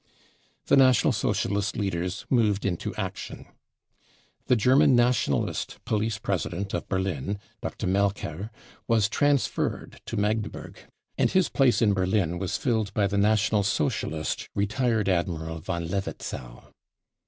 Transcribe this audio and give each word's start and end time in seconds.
The 0.65 0.75
National 0.77 1.13
Socialist 1.13 1.77
leaders 1.77 2.25
moved 2.27 2.65
into 2.65 2.95
action. 2.95 3.45
The 4.47 4.55
German 4.55 4.95
Nationalist 4.95 5.77
police 5.85 6.17
president 6.17 6.73
of 6.73 6.89
Berlin, 6.89 7.37
Dr. 7.61 7.85
Melcher, 7.85 8.49
was 8.87 9.07
transferred 9.07 10.01
to 10.07 10.17
Magdeburg, 10.17 10.79
and 11.19 11.29
his 11.29 11.49
place 11.49 11.83
in 11.83 11.93
Berlin 11.93 12.39
was 12.39 12.57
filled 12.57 12.91
by 12.95 13.05
the 13.05 13.19
National 13.19 13.61
Socialist 13.61 14.49
retired 14.55 15.07
Admiral 15.07 15.59
von 15.59 15.87
Levetzow. 15.87 16.71